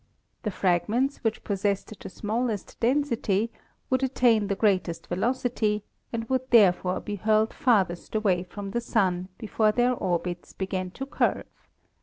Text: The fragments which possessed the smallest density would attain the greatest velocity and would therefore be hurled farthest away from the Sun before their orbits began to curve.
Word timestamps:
The 0.41 0.49
fragments 0.49 1.17
which 1.23 1.43
possessed 1.43 1.93
the 2.01 2.09
smallest 2.09 2.79
density 2.79 3.51
would 3.91 4.01
attain 4.01 4.47
the 4.47 4.55
greatest 4.55 5.05
velocity 5.05 5.83
and 6.11 6.27
would 6.27 6.49
therefore 6.49 6.99
be 6.99 7.17
hurled 7.17 7.53
farthest 7.53 8.15
away 8.15 8.41
from 8.41 8.71
the 8.71 8.81
Sun 8.81 9.29
before 9.37 9.71
their 9.71 9.93
orbits 9.93 10.53
began 10.53 10.89
to 10.97 11.05
curve. 11.05 11.45